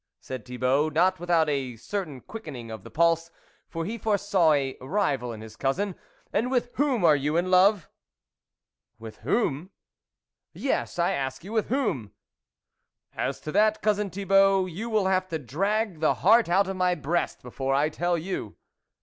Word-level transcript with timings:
"said 0.19 0.43
Thibault, 0.45 0.89
not 0.89 1.19
without 1.19 1.47
a 1.47 1.75
certain 1.75 2.21
quickening 2.21 2.71
of 2.71 2.83
the 2.83 2.89
pulse, 2.89 3.29
for 3.69 3.85
he 3.85 3.99
foresaw 3.99 4.53
a 4.53 4.75
rival 4.81 5.31
in 5.31 5.41
his 5.41 5.55
cousin," 5.55 5.93
and 6.33 6.49
with 6.49 6.71
whom 6.73 7.05
are 7.05 7.15
you 7.15 7.37
in 7.37 7.51
love?"" 7.51 7.87
With 8.97 9.17
whom?"" 9.17 9.69
Yes, 10.53 10.97
I 10.97 11.11
ask 11.11 11.43
you 11.43 11.51
with 11.53 11.67
whom?"" 11.69 12.13
As 13.27 13.39
to 13.41 13.51
that, 13.51 13.83
Cousin 13.83 14.09
Thibault, 14.09 14.65
you 14.65 14.89
will 14.89 15.05
have 15.05 15.27
to 15.27 15.37
drag 15.37 15.99
the 15.99 16.15
heart 16.15 16.49
out 16.49 16.67
of 16.67 16.75
my 16.77 16.95
breast 16.95 17.43
before 17.43 17.75
I 17.75 17.89
tell 17.89 18.17
you." 18.17 18.55